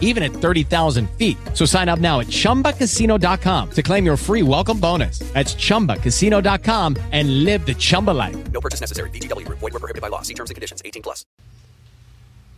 [0.00, 1.36] even at 30,000 feet.
[1.52, 5.18] So sign up now at chumbacasino.com to claim your free welcome bonus.
[5.34, 8.36] That's chumbacasino.com and live the Chumba life.
[8.52, 9.10] No purchase necessary.
[9.10, 9.58] VGW Group.
[9.58, 10.22] Void were prohibited by law.
[10.22, 10.80] See terms and conditions.
[10.84, 11.26] 18 plus.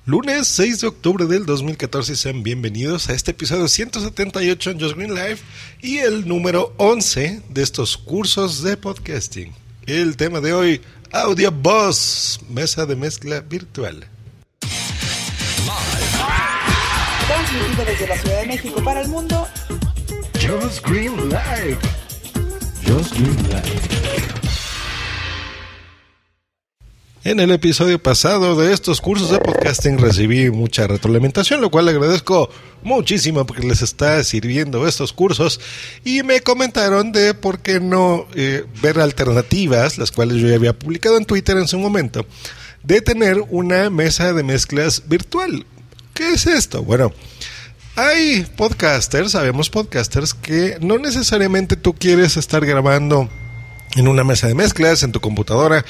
[0.09, 5.13] Lunes 6 de octubre del 2014 sean bienvenidos a este episodio 178 en Just Green
[5.13, 5.43] Life
[5.83, 9.53] y el número 11 de estos cursos de podcasting.
[9.85, 14.07] El tema de hoy, Audio Boss, mesa de mezcla virtual.
[17.57, 19.49] Transmitido desde la Ciudad de México para el mundo,
[20.35, 21.79] Just Green Life.
[22.87, 23.81] Just Green Life.
[27.25, 32.51] En el episodio pasado de estos cursos de podcasting recibí mucha retroalimentación, lo cual agradezco
[32.83, 35.59] muchísimo porque les está sirviendo estos cursos
[36.05, 40.79] y me comentaron de por qué no eh, ver alternativas, las cuales yo ya había
[40.79, 42.27] publicado en Twitter en su momento,
[42.83, 45.65] de tener una mesa de mezclas virtual.
[46.13, 46.83] ¿Qué es esto?
[46.83, 47.13] Bueno,
[47.97, 53.29] hay podcasters, sabemos podcasters, que no necesariamente tú quieres estar grabando
[53.97, 55.85] en una mesa de mezclas, en tu computadora,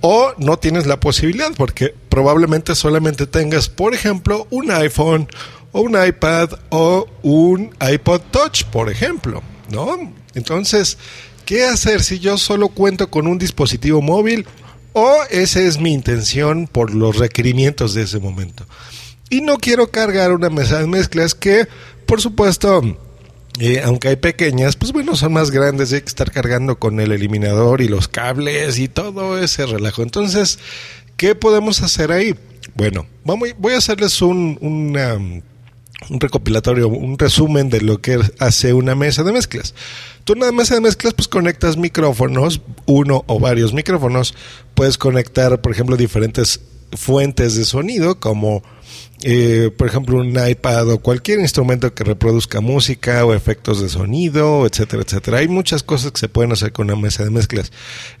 [0.00, 5.28] o no tienes la posibilidad porque probablemente solamente tengas, por ejemplo, un iPhone
[5.72, 10.14] o un iPad o un iPod Touch, por ejemplo, ¿no?
[10.34, 10.96] Entonces,
[11.44, 14.46] ¿qué hacer si yo solo cuento con un dispositivo móvil
[14.94, 18.64] o esa es mi intención por los requerimientos de ese momento?
[19.30, 21.68] Y no quiero cargar una mesa de mezclas que,
[22.04, 22.82] por supuesto,
[23.60, 27.12] eh, aunque hay pequeñas, pues bueno, son más grandes, hay que estar cargando con el
[27.12, 30.02] eliminador y los cables y todo ese relajo.
[30.02, 30.58] Entonces,
[31.16, 32.34] ¿qué podemos hacer ahí?
[32.74, 34.58] Bueno, vamos, voy a hacerles un,
[36.08, 39.74] un recopilatorio, un resumen de lo que hace una mesa de mezclas.
[40.24, 44.34] Tú en una mesa de mezclas pues conectas micrófonos, uno o varios micrófonos,
[44.74, 46.60] puedes conectar, por ejemplo, diferentes
[46.92, 48.62] fuentes de sonido como
[49.22, 54.66] eh, por ejemplo, un iPad o cualquier instrumento que reproduzca música o efectos de sonido,
[54.66, 55.38] etcétera, etcétera.
[55.38, 57.70] Hay muchas cosas que se pueden hacer con una mesa de mezclas.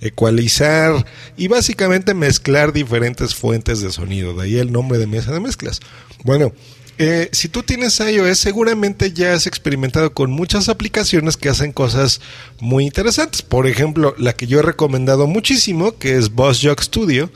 [0.00, 1.06] Ecualizar
[1.36, 4.34] y básicamente mezclar diferentes fuentes de sonido.
[4.34, 5.80] De ahí el nombre de mesa de mezclas.
[6.22, 6.52] Bueno,
[6.98, 12.20] eh, si tú tienes iOS, seguramente ya has experimentado con muchas aplicaciones que hacen cosas
[12.60, 13.40] muy interesantes.
[13.40, 17.30] Por ejemplo, la que yo he recomendado muchísimo, que es Boss Jock Studio,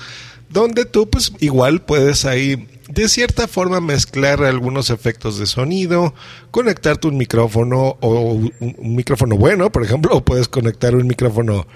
[0.50, 6.15] donde tú pues igual puedes ahí de cierta forma mezclar algunos efectos de sonido,
[6.50, 8.53] conectarte un micrófono o un,
[8.95, 11.67] micrófono bueno, por ejemplo, o puedes conectar un micrófono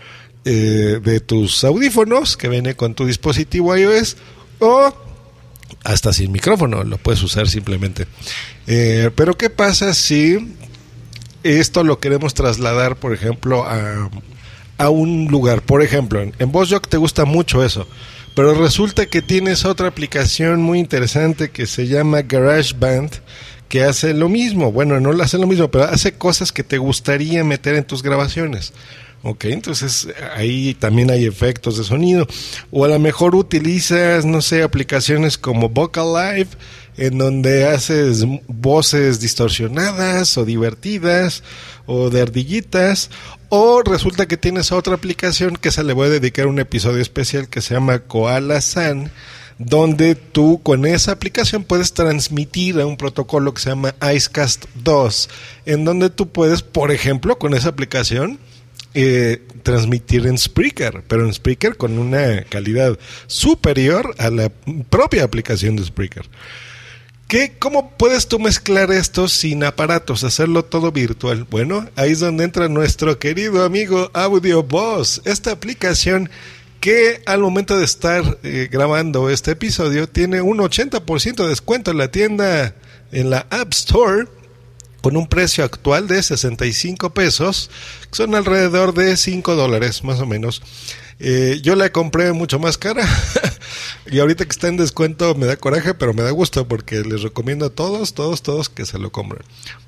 [0.45, 4.17] eh, de tus audífonos que viene con tu dispositivo iOS
[4.59, 4.95] o
[5.85, 8.07] hasta sin micrófono, lo puedes usar simplemente.
[8.67, 10.55] Eh, pero ¿qué pasa si
[11.43, 14.11] esto lo queremos trasladar, por ejemplo, a,
[14.77, 15.63] a un lugar?
[15.63, 16.53] Por ejemplo, en, en
[16.89, 17.87] te gusta mucho eso.
[18.39, 23.11] Pero resulta que tienes otra aplicación muy interesante que se llama GarageBand
[23.69, 24.71] que hace lo mismo.
[24.71, 28.75] Bueno, no hace lo mismo, pero hace cosas que te gustaría meter en tus grabaciones.
[29.25, 30.07] Ok, entonces
[30.37, 32.29] ahí también hay efectos de sonido.
[32.71, 36.51] O a lo mejor utilizas, no sé, aplicaciones como Vocal Live,
[36.99, 41.43] en donde haces voces distorsionadas o divertidas
[41.87, 43.11] o de ardillitas.
[43.49, 47.49] O resulta que tienes otra aplicación que se le voy a dedicar un episodio especial
[47.49, 49.11] que se llama Koala San
[49.59, 55.29] donde tú con esa aplicación puedes transmitir a un protocolo que se llama Icecast 2,
[55.67, 58.39] en donde tú puedes, por ejemplo, con esa aplicación,
[58.95, 64.51] eh, transmitir en Spreaker, pero en Spreaker con una calidad superior a la
[64.91, 66.29] propia aplicación de Spreaker.
[67.29, 71.45] ¿Qué, ¿Cómo puedes tú mezclar esto sin aparatos, hacerlo todo virtual?
[71.45, 76.31] Bueno, ahí es donde entra nuestro querido amigo Audio Boss, esta aplicación
[76.81, 81.99] que al momento de estar eh, grabando este episodio tiene un 80% de descuento en
[81.99, 82.75] la tienda,
[83.13, 84.27] en la App Store
[85.03, 87.71] con un precio actual de 65 pesos,
[88.11, 90.63] que son alrededor de 5 dólares más o menos.
[91.21, 93.05] Eh, yo la compré mucho más cara
[94.07, 97.23] y ahorita que está en descuento me da coraje, pero me da gusto porque les
[97.23, 99.43] recomiendo a todos, todos, todos que se lo compren.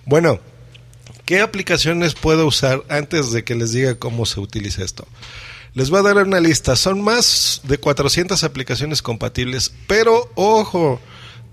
[0.06, 0.40] Bueno,
[1.26, 5.06] ¿qué aplicaciones puedo usar antes de que les diga cómo se utiliza esto?
[5.72, 11.00] Les voy a dar una lista, son más de 400 aplicaciones compatibles, pero ojo,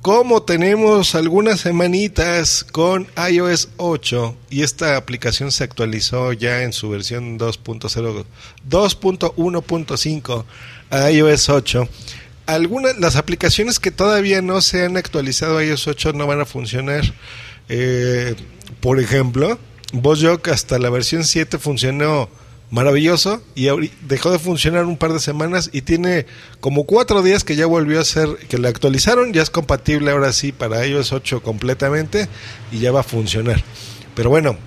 [0.08, 6.90] como tenemos algunas semanitas con iOS 8 y esta aplicación se actualizó ya en su
[6.90, 8.24] versión 2.0
[8.70, 10.46] 2.1.5
[10.92, 11.90] a iOS 8
[12.46, 16.46] algunas, las aplicaciones que todavía no se han actualizado a iOS 8 no van a
[16.46, 17.04] funcionar.
[17.68, 18.34] Eh,
[18.80, 19.60] por ejemplo,
[19.92, 22.30] VozJock hasta la versión 7 funcionó
[22.70, 23.68] maravilloso y
[24.02, 26.26] dejó de funcionar un par de semanas y tiene
[26.60, 30.34] como cuatro días que ya volvió a ser, que la actualizaron, ya es compatible ahora
[30.34, 32.28] sí para iOS 8 completamente
[32.72, 33.64] y ya va a funcionar.
[34.16, 34.58] Pero bueno,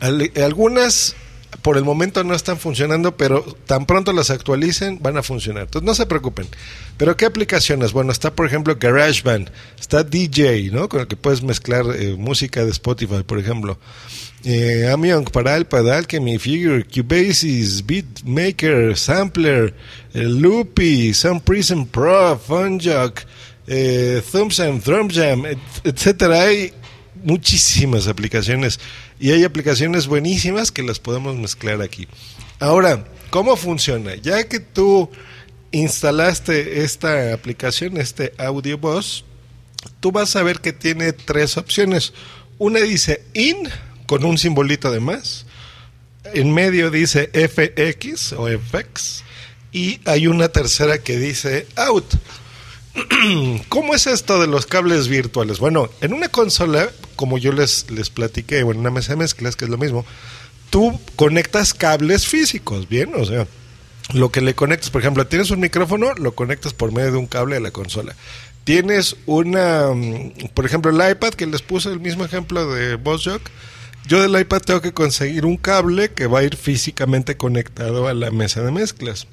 [0.00, 1.16] al- algunas
[1.62, 5.64] por el momento no están funcionando, pero tan pronto las actualicen van a funcionar.
[5.64, 6.46] Entonces no se preocupen.
[6.96, 7.92] Pero ¿qué aplicaciones?
[7.92, 9.50] Bueno, está por ejemplo GarageBand,
[9.80, 10.88] está DJ, ¿no?
[10.88, 13.78] Con el que puedes mezclar eh, música de Spotify, por ejemplo.
[14.44, 19.74] Eh, Amion para Alchemy, Figure, Cubasis, Beatmaker, Sampler,
[20.14, 23.20] eh, Loopy, Sound Prism Pro, Funjock,
[23.66, 26.42] eh, Thumbsam, Drumjam, et- etcétera.
[26.42, 26.72] Hay
[27.22, 28.80] muchísimas aplicaciones
[29.18, 32.08] y hay aplicaciones buenísimas que las podemos mezclar aquí.
[32.60, 34.14] Ahora, ¿cómo funciona?
[34.16, 35.10] Ya que tú
[35.70, 39.24] instalaste esta aplicación, este Audio Boss,
[40.00, 42.12] tú vas a ver que tiene tres opciones.
[42.58, 43.68] Una dice in
[44.06, 45.46] con un simbolito de más.
[46.34, 49.22] En medio dice FX o FX.
[49.72, 52.14] Y hay una tercera que dice out.
[53.68, 55.58] ¿Cómo es esto de los cables virtuales?
[55.58, 59.56] Bueno, en una consola, como yo les, les platiqué, bueno, en una mesa de mezclas,
[59.56, 60.04] que es lo mismo,
[60.70, 63.12] tú conectas cables físicos, ¿bien?
[63.14, 63.46] O sea,
[64.14, 67.26] lo que le conectas, por ejemplo, tienes un micrófono, lo conectas por medio de un
[67.26, 68.14] cable a la consola.
[68.64, 73.42] Tienes una, mm, por ejemplo, el iPad, que les puse el mismo ejemplo de VozJock.
[74.06, 78.14] Yo del iPad tengo que conseguir un cable que va a ir físicamente conectado a
[78.14, 79.26] la mesa de mezclas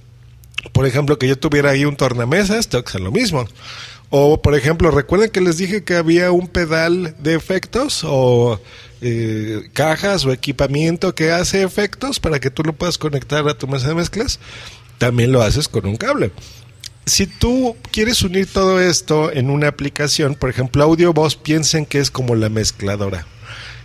[0.71, 3.45] por ejemplo, que yo tuviera ahí un tornamesas, tengo que lo mismo.
[4.09, 8.59] O, por ejemplo, recuerden que les dije que había un pedal de efectos o
[9.01, 13.67] eh, cajas o equipamiento que hace efectos para que tú lo puedas conectar a tu
[13.67, 14.39] mesa de mezclas.
[14.97, 16.31] También lo haces con un cable.
[17.05, 21.99] Si tú quieres unir todo esto en una aplicación, por ejemplo, Audio Voz, piensen que
[21.99, 23.27] es como la mezcladora.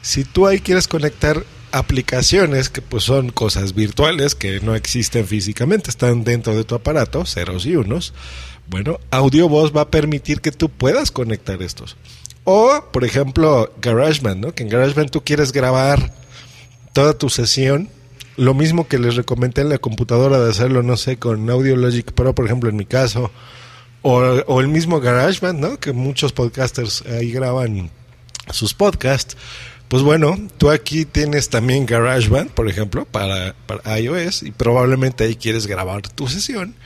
[0.00, 5.90] Si tú ahí quieres conectar aplicaciones que pues son cosas virtuales que no existen físicamente,
[5.90, 8.12] están dentro de tu aparato, ceros y unos,
[8.68, 11.96] bueno, Audio Voz va a permitir que tú puedas conectar estos.
[12.44, 14.54] O, por ejemplo, GarageBand, ¿no?
[14.54, 16.12] Que en GarageBand tú quieres grabar
[16.92, 17.88] toda tu sesión,
[18.36, 22.10] lo mismo que les recomendé en la computadora de hacerlo, no sé, con Audio Logic
[22.12, 23.30] Pro, por ejemplo, en mi caso,
[24.02, 25.78] o, o el mismo GarageBand, ¿no?
[25.78, 27.90] Que muchos podcasters ahí graban
[28.52, 29.36] sus podcasts.
[29.90, 33.56] Pues bueno, tú aquí tienes también GarageBand, por ejemplo, para,
[33.98, 36.76] iOS y probablemente ahí quieres grabar tu sesión.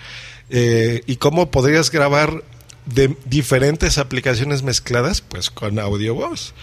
[0.48, 2.42] Eh, ¿Y cómo podrías grabar
[2.86, 5.20] de diferentes aplicaciones mezcladas?
[5.20, 6.54] Pues con audio voz.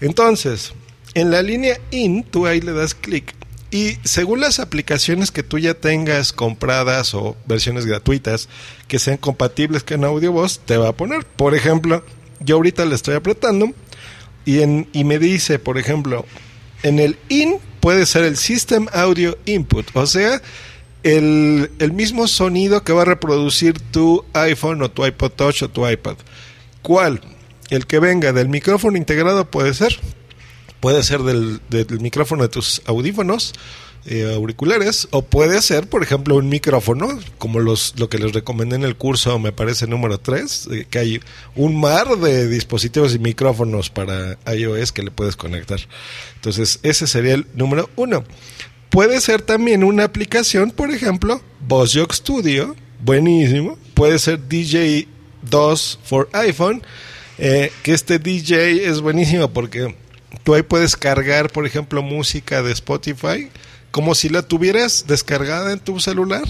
[0.00, 0.72] Entonces,
[1.12, 3.34] en la línea IN, tú ahí le das clic
[3.70, 8.48] y según las aplicaciones que tú ya tengas compradas o versiones gratuitas
[8.88, 11.26] que sean compatibles con audio voz, te va a poner.
[11.26, 12.02] Por ejemplo,
[12.40, 13.74] yo ahorita le estoy apretando
[14.44, 16.24] y, en, y me dice, por ejemplo,
[16.82, 20.40] en el IN puede ser el System Audio Input, o sea,
[21.02, 25.68] el, el, mismo sonido que va a reproducir tu iPhone o tu iPod Touch o
[25.70, 26.16] tu iPad.
[26.82, 27.20] ¿Cuál?
[27.70, 29.98] El que venga del micrófono integrado puede ser,
[30.80, 33.54] puede ser del, del micrófono de tus audífonos,
[34.06, 38.76] eh, auriculares, o puede ser, por ejemplo, un micrófono, como los, lo que les recomendé
[38.76, 41.20] en el curso, me parece número 3, eh, que hay
[41.54, 45.80] un mar de dispositivos y micrófonos para iOS que le puedes conectar.
[46.36, 48.24] Entonces, ese sería el número 1.
[48.88, 53.78] Puede ser también una aplicación, por ejemplo, VozJock Studio, buenísimo.
[53.92, 55.06] Puede ser DJ
[55.42, 56.82] 2 for iPhone,
[57.38, 59.94] eh, que este DJ es buenísimo porque
[60.42, 63.50] tú ahí puedes cargar, por ejemplo, música de Spotify
[63.90, 66.44] como si la tuvieras descargada en tu celular,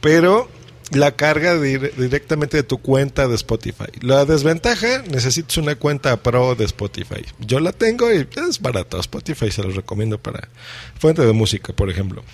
[0.00, 0.48] pero
[0.92, 3.86] la carga dir directamente de tu cuenta de Spotify.
[4.00, 7.24] La desventaja, necesitas una cuenta pro de Spotify.
[7.38, 8.98] Yo la tengo y es barato.
[8.98, 10.48] Spotify se los recomiendo para
[10.98, 12.24] fuente de música, por ejemplo.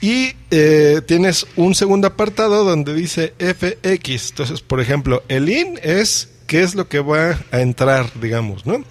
[0.00, 4.30] Y eh, tienes un segundo apartado donde dice FX.
[4.30, 8.84] Entonces, por ejemplo, el IN es qué es lo que va a entrar, digamos, ¿no?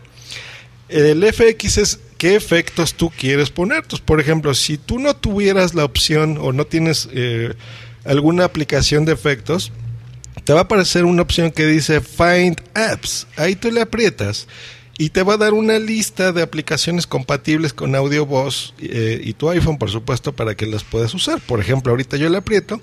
[0.90, 3.84] El FX es qué efectos tú quieres poner.
[4.06, 7.54] Por ejemplo, si tú no tuvieras la opción o no tienes eh,
[8.04, 9.72] alguna aplicación de efectos,
[10.44, 13.28] te va a aparecer una opción que dice Find Apps.
[13.36, 14.48] Ahí tú le aprietas
[14.98, 19.34] y te va a dar una lista de aplicaciones compatibles con audio voz eh, y
[19.34, 21.40] tu iPhone, por supuesto, para que las puedas usar.
[21.42, 22.82] Por ejemplo, ahorita yo le aprieto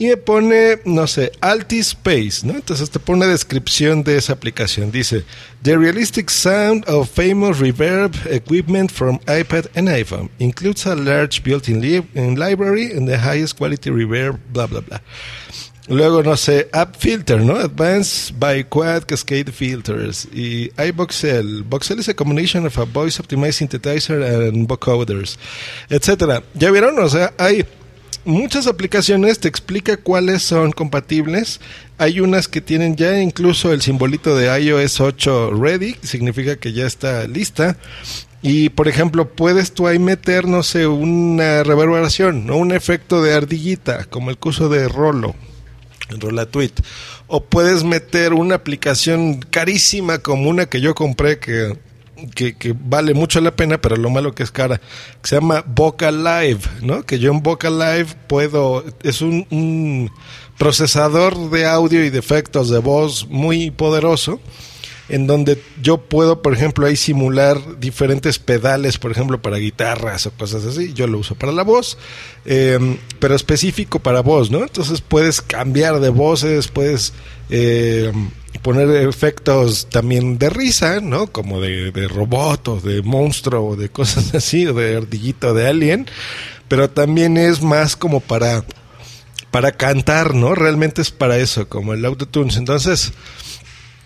[0.00, 2.54] y me pone, no sé, Altispace, ¿no?
[2.54, 4.90] Entonces te pone una descripción de esa aplicación.
[4.90, 5.26] Dice,
[5.62, 11.82] The realistic sound of famous reverb equipment from iPad and iPhone includes a large built-in
[11.82, 15.02] li library and the highest quality reverb, bla, bla, bla.
[15.86, 17.56] Luego, no sé, App Filter, ¿no?
[17.56, 20.28] Advanced by Quad Cascade Filters.
[20.32, 21.64] Y iVoxel.
[21.68, 25.36] Voxel is a combination of a voice optimized synthesizer and vocoders,
[25.90, 26.42] etcétera.
[26.54, 26.98] ¿Ya vieron?
[26.98, 27.66] O sea, hay
[28.24, 31.60] muchas aplicaciones, te explica cuáles son compatibles.
[31.98, 36.86] Hay unas que tienen ya incluso el simbolito de iOS 8 ready, significa que ya
[36.86, 37.76] está lista.
[38.42, 42.56] Y por ejemplo, puedes tú ahí meter, no sé, una reverberación, ¿no?
[42.56, 45.34] un efecto de ardillita, como el curso de Rolo,
[46.08, 46.72] en Rolatweet.
[47.26, 51.76] O puedes meter una aplicación carísima como una que yo compré que,
[52.28, 56.22] que, vale mucho la pena, pero lo malo que es cara, que se llama Vocal
[56.24, 57.04] Live, ¿no?
[57.04, 60.10] Que yo en Vocal Live puedo, es un, un
[60.58, 64.40] procesador de audio y de efectos de voz muy poderoso
[65.10, 70.30] en donde yo puedo, por ejemplo, ahí simular diferentes pedales, por ejemplo, para guitarras o
[70.30, 70.92] cosas así.
[70.92, 71.98] Yo lo uso para la voz,
[72.44, 72.78] eh,
[73.18, 74.62] pero específico para voz, ¿no?
[74.62, 77.12] Entonces puedes cambiar de voces, puedes
[77.50, 78.12] eh,
[78.62, 81.26] poner efectos también de risa, ¿no?
[81.28, 85.68] Como de, de robot o de monstruo o de cosas así, o de ardillito de
[85.68, 86.06] alien,
[86.68, 88.64] pero también es más como para
[89.50, 90.54] para cantar, ¿no?
[90.54, 92.56] Realmente es para eso, como el autotunes.
[92.56, 93.12] Entonces,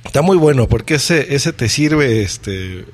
[0.04, 2.84] Está muy bueno porque ese, ese te sirve este,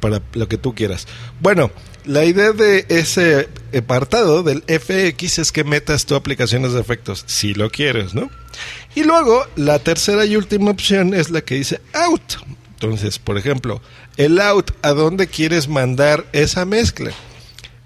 [0.00, 1.06] para lo que tú quieras.
[1.40, 1.70] Bueno,
[2.04, 7.54] la idea de ese apartado del FX es que metas tu aplicaciones de efectos, si
[7.54, 8.30] lo quieres, ¿no?
[8.96, 12.36] Y luego, la tercera y última opción es la que dice out.
[12.70, 13.82] Entonces, por ejemplo,
[14.16, 17.10] el out, ¿a dónde quieres mandar esa mezcla?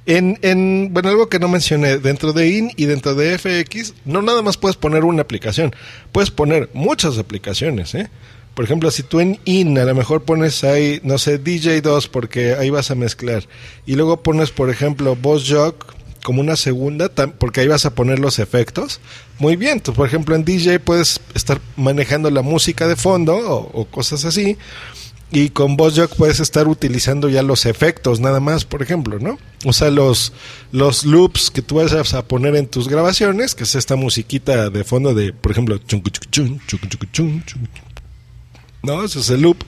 [0.07, 4.23] En, en, bueno, algo que no mencioné, dentro de IN y dentro de FX, no
[4.23, 5.75] nada más puedes poner una aplicación,
[6.13, 8.09] puedes poner muchas aplicaciones, ¿eh?
[8.55, 12.55] Por ejemplo, si tú en IN a lo mejor pones ahí, no sé, DJ2 porque
[12.55, 13.49] ahí vas a mezclar.
[13.85, 15.75] Y luego pones, por ejemplo, Boss Jog
[16.23, 17.09] como una segunda,
[17.39, 19.01] porque ahí vas a poner los efectos.
[19.39, 23.85] Muy bien, tú, por ejemplo, en DJ puedes estar manejando la música de fondo o,
[23.87, 24.57] cosas así.
[25.33, 29.39] Y con VozJog puedes estar utilizando ya los efectos nada más, por ejemplo, ¿no?
[29.65, 30.33] O sea, los,
[30.73, 34.83] los loops que tú vas a poner en tus grabaciones, que es esta musiquita de
[34.83, 36.11] fondo de, por ejemplo, chun,
[38.83, 39.05] ¿no?
[39.05, 39.59] Ese es el loop.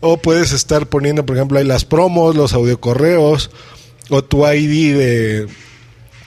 [0.00, 3.50] O puedes estar poniendo, por ejemplo, ahí las promos, los audiocorreos,
[4.08, 5.48] o tu ID de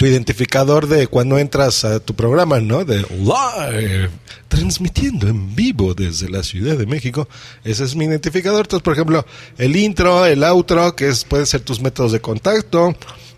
[0.08, 2.86] identificador de cuando entras a tu programa, ¿no?
[2.86, 4.10] De live,
[4.48, 7.28] transmitiendo en vivo desde la Ciudad de México.
[7.64, 8.62] Ese es mi identificador.
[8.66, 9.26] Entonces, por ejemplo,
[9.58, 12.96] el intro, el outro, que es, pueden ser tus métodos de contacto,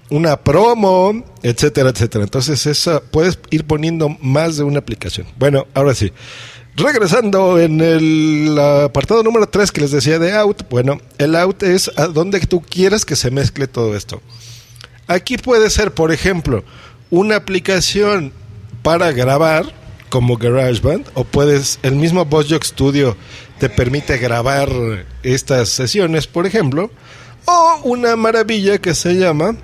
[0.09, 2.23] una promo, etcétera, etcétera.
[2.23, 5.27] Entonces, eso puedes ir poniendo más de una aplicación.
[5.37, 6.11] Bueno, ahora sí.
[6.75, 11.91] Regresando en el apartado número 3 que les decía de out, bueno, el out es
[11.95, 14.21] a donde tú quieras que se mezcle todo esto.
[15.07, 16.63] Aquí puede ser, por ejemplo,
[17.09, 18.33] una aplicación
[18.83, 19.65] para grabar
[20.09, 23.17] como GarageBand o puedes el mismo VozJog Studio
[23.59, 24.69] te permite grabar
[25.23, 26.91] estas sesiones, por ejemplo,
[27.45, 29.55] o una maravilla que se llama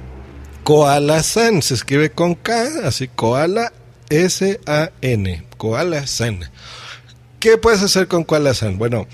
[0.63, 3.71] Koala San, se escribe con K, así Koala
[4.09, 6.39] S A N, Koala San.
[7.39, 8.77] ¿Qué puedes hacer con Koalasan?
[8.77, 9.05] Bueno,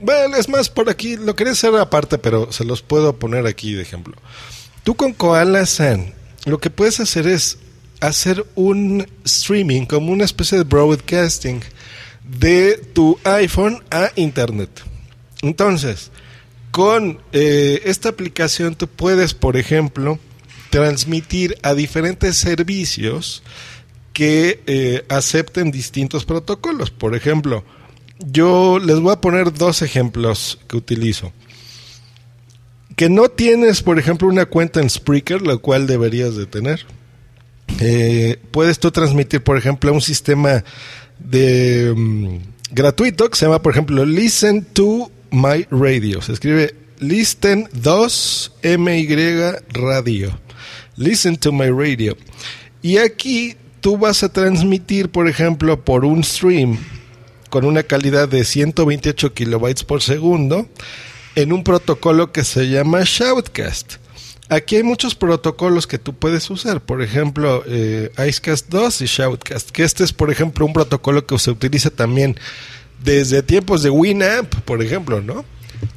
[0.00, 3.72] bueno, es más, por aquí lo quería hacer aparte, pero se los puedo poner aquí
[3.72, 4.14] de ejemplo.
[4.86, 6.14] Tú con Koalasan,
[6.44, 7.58] lo que puedes hacer es
[7.98, 11.60] hacer un streaming, como una especie de broadcasting
[12.22, 14.70] de tu iPhone a Internet.
[15.42, 16.12] Entonces,
[16.70, 20.20] con eh, esta aplicación tú puedes, por ejemplo,
[20.70, 23.42] transmitir a diferentes servicios
[24.12, 26.92] que eh, acepten distintos protocolos.
[26.92, 27.64] Por ejemplo,
[28.20, 31.32] yo les voy a poner dos ejemplos que utilizo.
[32.96, 36.86] Que no tienes, por ejemplo, una cuenta en Spreaker, la cual deberías de tener.
[37.80, 40.64] Eh, puedes tú transmitir, por ejemplo, un sistema
[41.18, 42.36] de mm,
[42.70, 46.22] gratuito que se llama, por ejemplo, Listen to My Radio.
[46.22, 49.08] Se escribe Listen 2 MY
[49.74, 50.38] Radio.
[50.96, 52.16] Listen to My Radio.
[52.80, 56.78] Y aquí tú vas a transmitir, por ejemplo, por un stream
[57.50, 60.68] con una calidad de 128 kilobytes por segundo
[61.36, 63.94] en un protocolo que se llama Shoutcast.
[64.48, 69.70] Aquí hay muchos protocolos que tú puedes usar, por ejemplo, eh, Icecast 2 y Shoutcast,
[69.70, 72.36] que este es, por ejemplo, un protocolo que se utiliza también
[73.02, 75.44] desde tiempos de Winamp, por ejemplo, ¿no?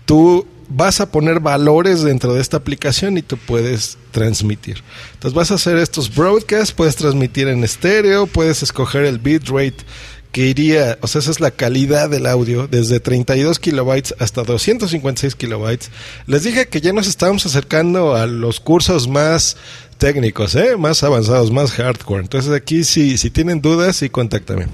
[0.05, 4.83] Tú vas a poner valores dentro de esta aplicación y tú puedes transmitir.
[5.13, 9.85] Entonces vas a hacer estos broadcasts, puedes transmitir en estéreo, puedes escoger el bitrate
[10.31, 15.35] que iría, o sea, esa es la calidad del audio, desde 32 kilobytes hasta 256
[15.35, 15.89] kilobytes.
[16.27, 19.57] Les dije que ya nos estábamos acercando a los cursos más
[19.97, 20.77] técnicos, ¿eh?
[20.77, 22.21] más avanzados, más hardcore.
[22.21, 24.67] Entonces aquí si, si tienen dudas, sí, contáctame.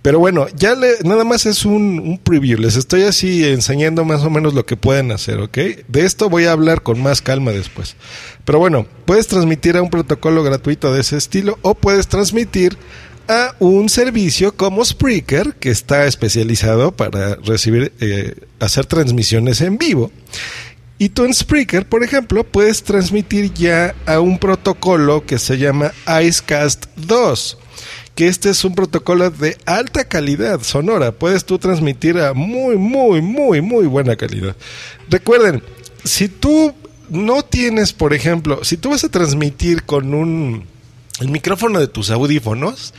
[0.00, 2.58] Pero bueno, ya le, nada más es un, un, preview.
[2.58, 5.56] Les estoy así enseñando más o menos lo que pueden hacer, ¿ok?
[5.88, 7.96] De esto voy a hablar con más calma después.
[8.44, 12.76] Pero bueno, puedes transmitir a un protocolo gratuito de ese estilo o puedes transmitir
[13.28, 20.10] a un servicio como Spreaker, que está especializado para recibir, eh, hacer transmisiones en vivo.
[20.98, 25.92] Y tú en Spreaker, por ejemplo, puedes transmitir ya a un protocolo que se llama
[26.06, 27.58] Icecast 2
[28.14, 31.12] que este es un protocolo de alta calidad sonora.
[31.12, 34.56] Puedes tú transmitir a muy, muy, muy, muy buena calidad.
[35.10, 35.62] Recuerden,
[36.04, 36.72] si tú
[37.10, 40.64] no tienes, por ejemplo, si tú vas a transmitir con un
[41.20, 42.92] el micrófono de tus audífonos,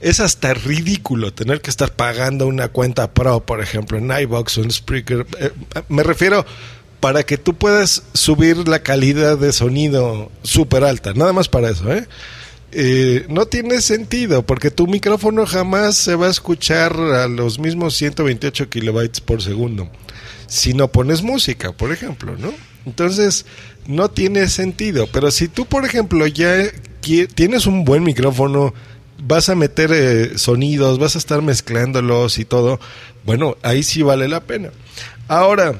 [0.00, 4.62] es hasta ridículo tener que estar pagando una cuenta pro, por ejemplo, en iBox o
[4.62, 5.26] en Spreaker.
[5.38, 5.52] Eh,
[5.88, 6.44] me refiero
[7.00, 11.92] para que tú puedas subir la calidad de sonido súper alta, nada más para eso,
[11.92, 12.06] ¿eh?
[12.72, 17.96] Eh, no tiene sentido porque tu micrófono jamás se va a escuchar a los mismos
[17.96, 19.90] 128 kilobytes por segundo
[20.50, 22.52] si no pones música, por ejemplo, ¿no?
[22.84, 23.46] Entonces,
[23.86, 25.06] no tiene sentido.
[25.06, 26.66] Pero si tú, por ejemplo, ya
[27.00, 28.74] tienes un buen micrófono,
[29.22, 32.80] vas a meter eh, sonidos, vas a estar mezclándolos y todo,
[33.24, 34.70] bueno, ahí sí vale la pena.
[35.28, 35.74] Ahora,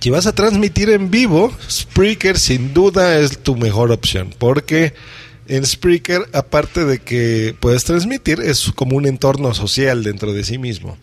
[0.00, 4.94] si vas a transmitir en vivo, Spreaker sin duda es tu mejor opción, porque
[5.48, 10.58] en Spreaker, aparte de que puedes transmitir, es como un entorno social dentro de sí
[10.58, 10.96] mismo.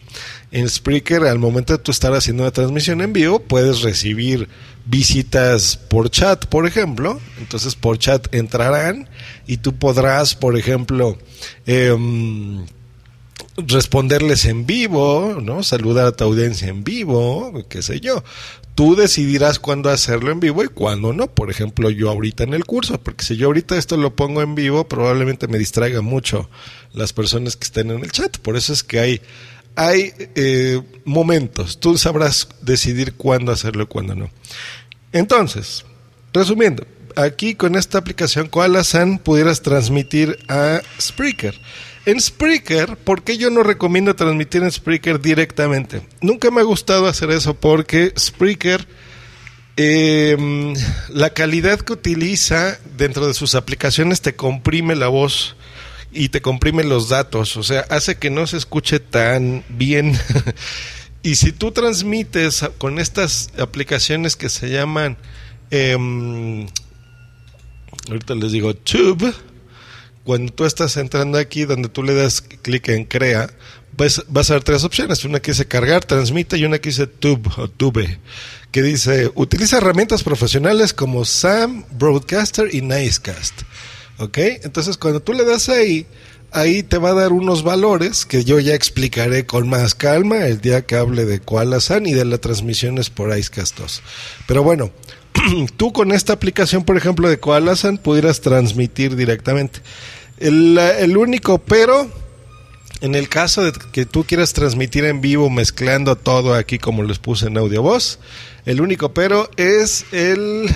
[0.52, 4.48] En Spreaker, al momento de tú estar haciendo una transmisión en vivo, puedes recibir
[4.86, 7.20] visitas por chat, por ejemplo.
[7.40, 9.10] Entonces, por chat entrarán
[9.48, 11.18] y tú podrás, por ejemplo,
[11.66, 12.66] em,
[13.58, 15.64] responderles en vivo, ¿no?
[15.64, 18.24] Saludar a tu audiencia en vivo, qué sé yo.
[18.76, 21.28] Tú decidirás cuándo hacerlo en vivo y cuándo no.
[21.28, 24.56] Por ejemplo, yo ahorita en el curso, porque si yo ahorita esto lo pongo en
[24.56, 26.50] vivo, probablemente me distraiga mucho
[26.94, 28.38] las personas que estén en el chat.
[28.40, 29.22] Por eso es que hay,
[29.76, 31.80] hay eh, momentos.
[31.80, 34.30] Tú sabrás decidir cuándo hacerlo y cuándo no.
[35.14, 35.86] Entonces,
[36.34, 41.58] resumiendo, aquí con esta aplicación Koala-san pudieras transmitir a Spreaker.
[42.06, 46.04] En Spreaker, ¿por qué yo no recomiendo transmitir en Spreaker directamente?
[46.22, 48.88] Nunca me ha gustado hacer eso porque Spreaker,
[49.76, 50.76] em,
[51.10, 55.56] la calidad que utiliza dentro de sus aplicaciones te comprime la voz
[56.12, 60.18] y te comprime los datos, o sea, hace que no se escuche tan bien.
[61.24, 65.18] y si tú transmites con estas aplicaciones que se llaman,
[65.72, 66.68] em,
[68.08, 69.34] ahorita les digo, Tube,
[70.26, 73.50] cuando tú estás entrando aquí, donde tú le das clic en crea,
[73.96, 75.24] vas a ver tres opciones.
[75.24, 78.20] Una que dice cargar, transmite y una que dice tube o tube,
[78.72, 83.62] que dice utiliza herramientas profesionales como SAM, Broadcaster y Nicecast.
[84.18, 84.38] ¿Ok?
[84.64, 86.08] Entonces cuando tú le das ahí,
[86.52, 90.60] ahí te va a dar unos valores que yo ya explicaré con más calma el
[90.60, 94.02] día que hable de Koala-san y de las transmisiones por Icecast 2.
[94.48, 94.92] Pero bueno,
[95.78, 99.82] tú con esta aplicación, por ejemplo, de Koalasan, pudieras transmitir directamente.
[100.38, 102.10] El, único pero,
[103.02, 107.20] en el caso de que tú quieras transmitir en vivo mezclando todo aquí como les
[107.20, 108.20] puse en audio voz,
[108.66, 110.70] el único pero es el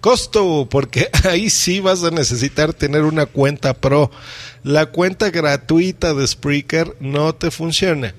[0.00, 4.10] costo, porque ahí sí vas a necesitar tener una cuenta pro.
[4.64, 8.14] La cuenta gratuita de Spreaker no te funciona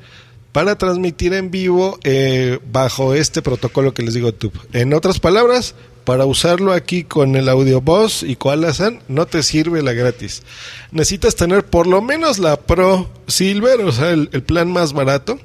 [0.51, 4.51] para transmitir en vivo eh, bajo este protocolo que les digo tú.
[4.73, 5.75] En otras palabras,
[6.09, 7.83] para usarlo aquí con el audio
[8.23, 10.41] y Koalasan no te sirve la gratis.
[10.91, 15.39] Necesitas tener por lo menos la Pro Silver, o sea, el, plan más barato,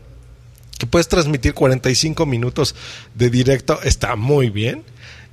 [0.78, 2.74] que puedes transmitir 45 minutos
[3.14, 4.84] de directo, está muy bien.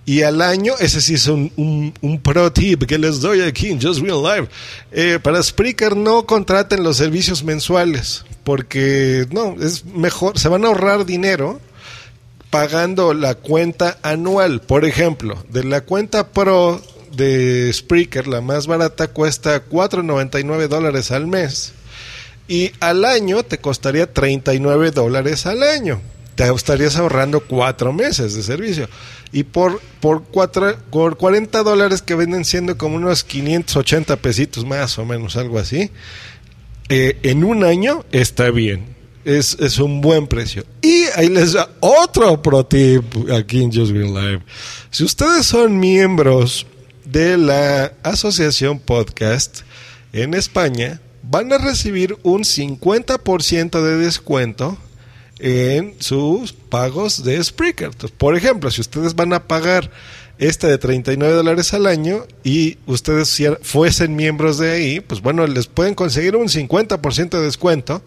[0.05, 3.79] Y al año, ese sí es un, un, pro tip que les doy aquí en
[3.79, 4.47] Just Real Live.
[4.91, 10.69] Eh, para Spreaker no contraten los servicios mensuales, porque no, es mejor, se van a
[10.69, 11.59] ahorrar dinero
[12.49, 14.61] pagando la cuenta anual.
[14.61, 16.81] Por ejemplo, de la cuenta Pro
[17.15, 21.73] de Spreaker, la más barata, cuesta 4.99 dólares al mes.
[22.47, 26.01] Y al año te costaría 39 dólares al año.
[26.35, 28.89] Te estarías ahorrando cuatro meses de servicio.
[29.31, 34.97] Y por, por, cuatro, por 40 dólares que venden siendo como unos 580 pesitos más
[34.97, 35.91] o menos, algo así,
[36.89, 40.65] eh, en un año está bien es, un buen precio.
[40.81, 44.41] Y ahí les da otro pro tip aquí en Just Green Live.
[44.89, 46.65] Si ustedes son miembros
[47.05, 49.61] de la Asociación Podcast
[50.13, 54.77] en España, van a recibir un 50% de descuento
[55.41, 57.91] en sus pagos de Spreaker.
[58.17, 59.91] Por ejemplo, si ustedes van a pagar
[60.37, 65.67] este de 39 dólares al año y ustedes fuesen miembros de ahí, pues bueno, les
[65.67, 68.01] pueden conseguir un 50% de descuento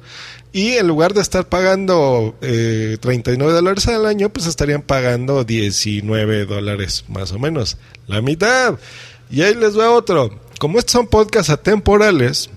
[0.53, 6.47] y en lugar de estar pagando eh, 39 dólares al año, pues estarían pagando 19
[6.47, 8.79] dólares más o menos, la mitad.
[9.31, 10.39] Y ahí les va otro.
[10.61, 12.51] Como estos son podcasts atemporales,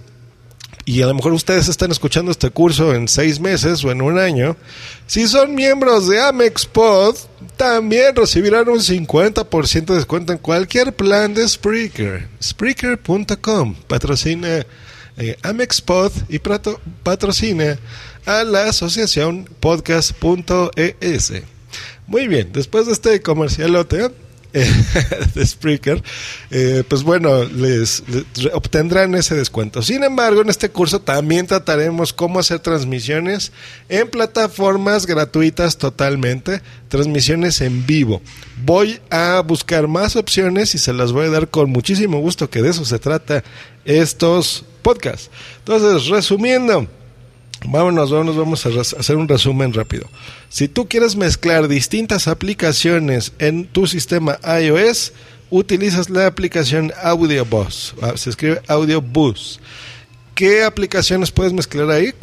[0.90, 4.18] y a lo mejor ustedes están escuchando este curso en seis meses o en un
[4.18, 4.56] año,
[5.06, 7.14] si son miembros de AmexPod,
[7.58, 12.30] también recibirán un 50% de descuento en cualquier plan de Spreaker.
[12.42, 14.66] Spreaker.com patrocina
[15.18, 17.78] eh, AmexPod y prato- patrocina
[18.26, 21.34] a la asociación podcast.es.
[22.08, 24.10] Muy bien, después de este comercialote
[25.36, 26.02] de Spreaker,
[26.52, 29.82] eh, pues bueno, les, les obtendrán ese descuento.
[29.82, 33.52] Sin embargo, en este curso también trataremos cómo hacer transmisiones
[33.90, 38.22] en plataformas gratuitas totalmente, transmisiones en vivo.
[38.64, 42.62] Voy a buscar más opciones y se las voy a dar con muchísimo gusto, que
[42.62, 43.44] de eso se trata
[43.86, 45.30] estos podcasts.
[45.60, 46.88] Entonces, resumiendo,
[47.70, 50.08] Vámonos, vámonos, vamos a hacer un resumen rápido.
[50.48, 55.12] Si tú quieres mezclar distintas aplicaciones en tu sistema iOS,
[55.50, 57.94] utilizas la aplicación AudioBus.
[58.02, 59.60] Ah, Se escribe AudioBus.
[60.38, 62.14] ¿Qué aplicaciones puedes mezclar ahí?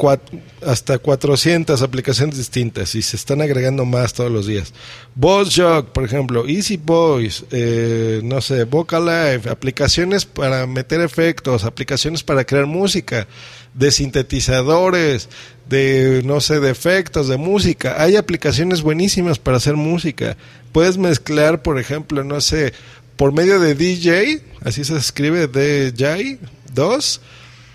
[0.65, 4.73] Hasta 400 aplicaciones distintas y se están agregando más todos los días.
[5.15, 12.45] VoiceJog, por ejemplo, Easy Voice, eh, no sé, Vocalive, aplicaciones para meter efectos, aplicaciones para
[12.45, 13.27] crear música,
[13.73, 15.27] de sintetizadores,
[15.67, 18.01] de, no sé, de efectos, de música.
[18.01, 20.37] Hay aplicaciones buenísimas para hacer música.
[20.71, 22.71] Puedes mezclar, por ejemplo, no sé,
[23.17, 26.39] por medio de DJ, así se escribe DJ
[26.73, 27.21] 2,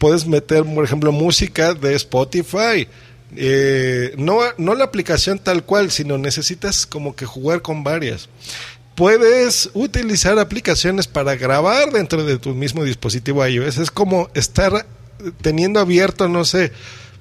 [0.00, 2.88] puedes meter, por ejemplo, música de Spotify.
[3.36, 8.30] Eh, no, no la aplicación tal cual, sino necesitas como que jugar con varias.
[8.94, 13.76] Puedes utilizar aplicaciones para grabar dentro de tu mismo dispositivo iOS.
[13.76, 14.86] Es como estar
[15.42, 16.72] teniendo abierto, no sé,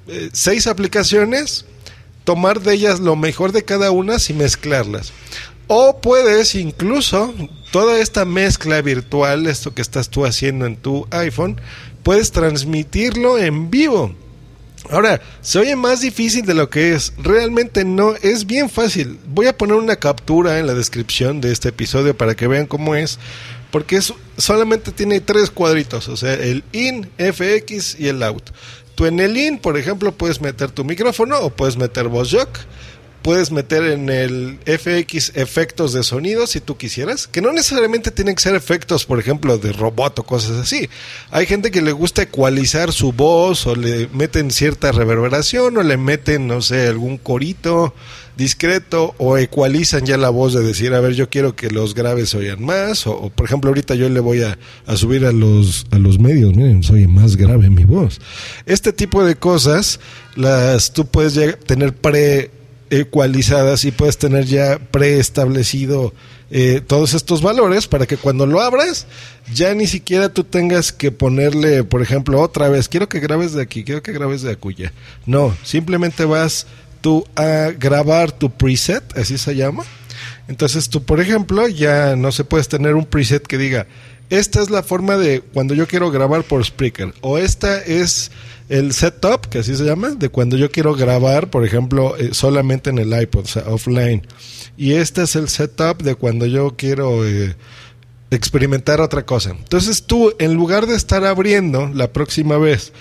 [0.08, 1.66] eh, seis aplicaciones,
[2.24, 5.12] tomar de ellas lo mejor de cada una y mezclarlas.
[5.68, 7.36] O puedes incluso
[7.72, 11.62] toda esta mezcla virtual, esto que estás tú haciendo en tu iPhone,
[12.04, 14.14] puedes transmitirlo en vivo.
[14.90, 17.14] Ahora, se oye más difícil de lo que es.
[17.18, 19.20] Realmente no, es bien fácil.
[19.28, 22.96] Voy a poner una captura en la descripción de este episodio para que vean cómo
[22.96, 23.20] es.
[23.72, 28.50] Porque es, solamente tiene tres cuadritos, o sea, el in, FX y el out.
[28.96, 32.50] Tú en el in, por ejemplo, puedes meter tu micrófono o puedes meter voz jock.
[33.22, 38.36] Puedes meter en el FX efectos de sonido si tú quisieras, que no necesariamente tienen
[38.36, 40.90] que ser efectos, por ejemplo, de robot o cosas así.
[41.32, 45.98] Hay gente que le gusta ecualizar su voz o le meten cierta reverberación o le
[45.98, 47.94] meten, no sé, algún corito
[48.40, 52.34] discreto o ecualizan ya la voz de decir, a ver, yo quiero que los graves
[52.34, 56.00] oigan más o, por ejemplo, ahorita yo le voy a, a subir a los, a
[56.00, 58.20] los medios, miren, soy más grave mi voz.
[58.66, 60.00] Este tipo de cosas
[60.36, 62.50] las tú puedes tener pre
[62.90, 66.14] ecualizadas y puedes tener ya preestablecido
[66.52, 69.06] eh, todos estos valores para que cuando lo abras
[69.54, 73.62] ya ni siquiera tú tengas que ponerle, por ejemplo, otra vez, quiero que grabes de
[73.62, 74.92] aquí, quiero que grabes de acuya.
[75.26, 76.66] No, simplemente vas
[77.02, 79.84] tú a grabar tu preset, así se llama.
[80.48, 83.88] Entonces tú, por ejemplo, ya no se puedes tener un preset que diga,
[84.30, 88.32] esta es la forma de cuando yo quiero grabar por Spreaker, o esta es
[88.70, 92.92] el setup, que así se llama, de cuando yo quiero grabar, por ejemplo, eh, solamente
[92.92, 94.26] en el iPod, o sea, offline.
[94.78, 97.56] Y este es el setup de cuando yo quiero eh,
[98.30, 99.52] experimentar otra cosa.
[99.52, 102.94] Entonces tú, en lugar de estar abriendo la próxima vez,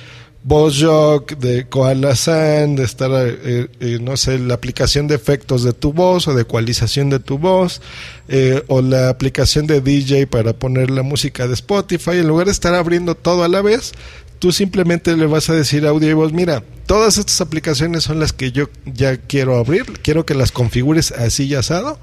[0.44, 5.72] VozJock, de Koala Sand, de estar, eh, eh, no sé, la aplicación de efectos de
[5.72, 7.82] tu voz o de ecualización de tu voz,
[8.28, 12.52] eh, o la aplicación de DJ para poner la música de Spotify, en lugar de
[12.52, 13.92] estar abriendo todo a la vez,
[14.38, 18.20] tú simplemente le vas a decir a Audio y Voz, mira, todas estas aplicaciones son
[18.20, 21.98] las que yo ya quiero abrir, quiero que las configures así y asado,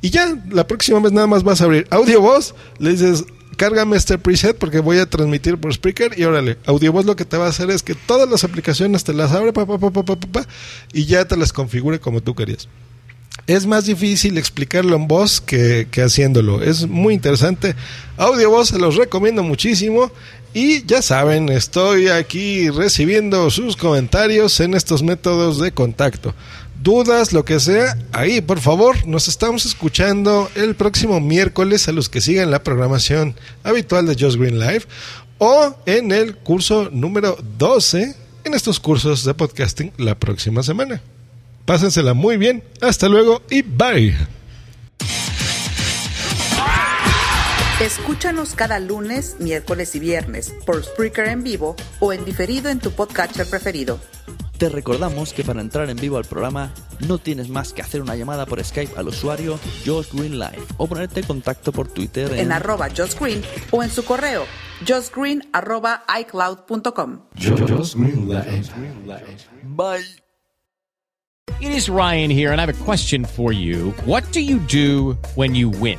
[0.00, 3.24] y ya la próxima vez nada más vas a abrir Audio Voz, le dices,
[3.56, 7.36] cárgame este preset porque voy a transmitir por speaker y órale, AudioVoz lo que te
[7.36, 10.04] va a hacer es que todas las aplicaciones te las abre pa, pa, pa, pa,
[10.04, 10.46] pa, pa,
[10.92, 12.68] y ya te las configure como tú querías.
[13.46, 16.62] Es más difícil explicarlo en voz que, que haciéndolo.
[16.62, 17.76] Es muy interesante.
[18.16, 20.10] AudioVoz se los recomiendo muchísimo.
[20.52, 26.34] Y ya saben, estoy aquí recibiendo sus comentarios en estos métodos de contacto
[26.86, 32.08] dudas, lo que sea, ahí por favor, nos estamos escuchando el próximo miércoles a los
[32.08, 34.84] que sigan la programación habitual de Just Green Live
[35.38, 41.02] o en el curso número 12 en estos cursos de podcasting la próxima semana.
[41.64, 42.62] Pásensela muy bien.
[42.80, 44.16] Hasta luego y bye.
[47.80, 52.92] Escúchanos cada lunes, miércoles y viernes por Spreaker en vivo o en diferido en tu
[52.92, 53.98] podcatcher preferido.
[54.58, 56.72] Te recordamos que para entrar en vivo al programa
[57.06, 60.86] no tienes más que hacer una llamada por Skype al usuario Josh Green Live o
[60.86, 64.44] ponerte en contacto por Twitter en, En arroba Josh Green o en su correo
[64.86, 67.20] justgreen arroba icloud.com.
[69.64, 70.04] Bye.
[71.60, 73.94] It is Ryan here, and I have a question for you.
[74.04, 75.98] What do you do when you win?